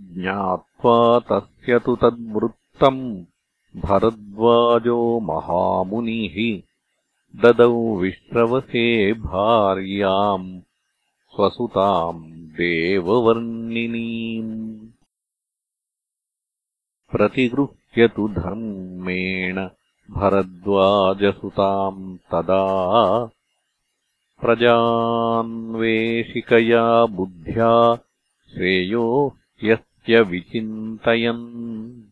ज्ञात्वा 0.00 1.18
तस्य 1.18 1.78
तु 1.78 1.96
तद्वृत्तम्। 1.96 3.24
भरद्वाजो 3.76 5.20
महामुनिः 5.20 6.62
ददौ 7.42 7.96
विश्रवसे 7.96 9.12
भार्याम् 9.12 10.60
स्वसुताम् 11.34 12.30
देववर्णिनीम्। 12.30 14.88
प्रतिगृह्यतु 17.12 18.28
धर्मेण 18.28 19.68
भरद्वाजसुताम् 20.10 22.18
तदा। 22.18 23.30
प्रजान्वेषिकया 24.40 27.06
बुद्ध्या 27.06 27.98
श्रेयो 28.54 29.36
विचिन्तयन्। 30.20 32.02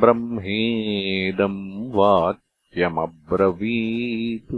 ब्रह्मेदम् 0.00 1.92
वाक्यमब्रवीत्। 1.92 4.54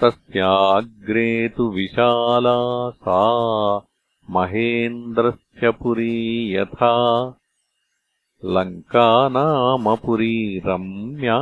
तस्याग्रे 0.02 1.50
तु 1.50 1.64
विशाला 1.64 2.90
सा 2.90 3.82
महेन्द्रस्य 4.30 5.72
पुरी 5.72 6.56
यथा। 6.56 7.34
लङ्का 8.46 9.30
नाम 9.30 9.96
पुरी 9.96 10.62
रम्या 10.66 11.40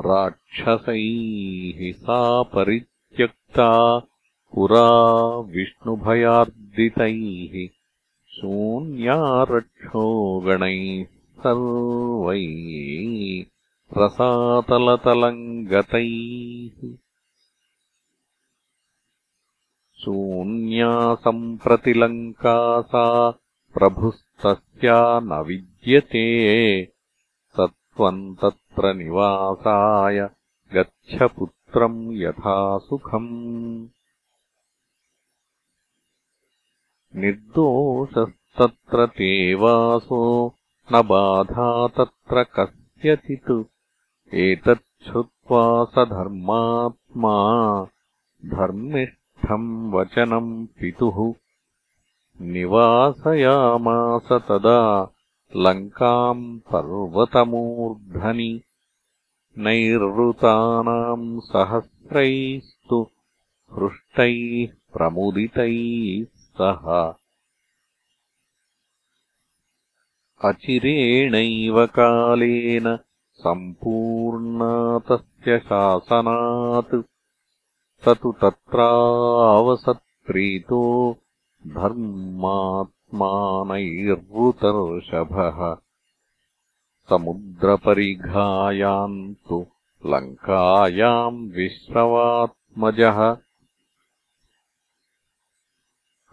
राक्षसैः 0.00 1.80
सा 1.96 2.20
परित्यक्ता 2.54 3.68
पुरा 4.54 4.88
विष्णुभयार्दितैः 5.54 7.54
शून्यारक्षोगणैः 8.36 9.24
सर्वैः 11.44 13.14
रसातलतलम् 14.02 15.42
गतैः 15.72 16.78
शून्या 20.04 20.92
सम्प्रतिलङ्का 21.24 22.56
सा 22.92 23.04
प्रभुस्तस्या 23.78 24.98
न 25.24 25.40
विद्यते 25.48 26.24
त्वम् 27.96 28.36
तत्र 28.36 28.94
निवासाय 28.94 30.30
गच्छ 30.74 31.22
पुत्रम् 31.22 32.12
यथा 32.12 32.78
सुखम्। 32.78 33.86
निर्दोषस्तत्र 37.16 39.06
ते 39.06 39.54
वासो 39.54 40.54
न 40.92 41.02
बाधा 41.02 41.88
तत्र 41.88 42.42
कस्यचित्। 42.42 43.64
एतच्छ्रुत्वा 44.34 45.84
स 45.84 46.08
धर्मात्मा 46.08 47.34
धर्मिष्ठम् 48.46 49.92
वचनम् 49.92 50.66
पितुः। 50.66 51.34
निवासयामास 52.40 54.28
तदा 54.32 55.10
लङ्काम् 55.56 56.60
पर्वतमूर्धनि 56.60 58.62
नैरृतानाम् 59.58 61.40
सहस्रैस्तु 61.40 63.10
हृष्टैः 63.72 64.92
प्रमुदितैः 64.92 66.26
सह। 66.58 67.14
अचिरेणैव 70.48 71.86
कालेन 71.86 72.98
सम्पूर्णा 73.34 74.98
तस्य 74.98 75.58
शासनात् 75.58 77.02
स 78.04 78.08
तु 78.08 78.32
तत्रावसत्प्रीतो 78.32 81.16
धर्मात्मानैर्वृतर्षभः 83.14 85.76
समुद्रपरिघायाम् 87.10 89.34
तु 89.34 89.66
लङ्कायाम् 90.06 91.50
विश्रवात्मजः। 91.50 93.36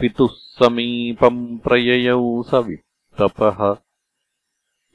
पितुः 0.00 0.28
समीपम् 0.32 1.58
प्रययौ 1.58 2.42
स 2.42 2.54
वित्तपः। 2.54 3.76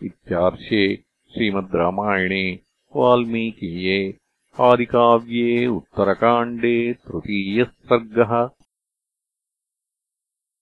इत्यार्षे 0.03 1.03
श्रीमद् 1.33 1.75
रामायणे 1.75 2.59
वाल्मीकीये 2.95 4.17
आदिकाव्ये 4.59 5.67
उत्तरकाण्डे 5.67 6.93
तृतीयः 6.93 7.63
सर्गः 7.63 8.49